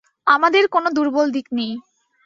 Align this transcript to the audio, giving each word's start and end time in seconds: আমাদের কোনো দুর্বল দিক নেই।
আমাদের 0.27 0.63
কোনো 0.67 0.87
দুর্বল 0.91 1.27
দিক 1.31 1.47
নেই। 1.53 1.73